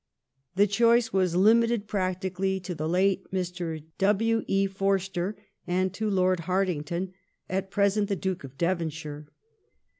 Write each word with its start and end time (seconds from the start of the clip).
The 0.55 0.65
choice 0.65 1.13
was 1.13 1.35
limited 1.35 1.85
practically 1.87 2.59
to 2.61 2.73
the 2.73 2.89
late 2.89 3.29
Mr. 3.31 3.83
W. 3.99 4.43
E. 4.47 4.65
Forster 4.65 5.37
and 5.67 5.93
to 5.93 6.09
Lord 6.09 6.39
Harting 6.39 6.83
ton, 6.83 7.13
at 7.47 7.69
present 7.69 8.09
the 8.09 8.15
Duke 8.15 8.43
of 8.43 8.57
Devonshire. 8.57 9.27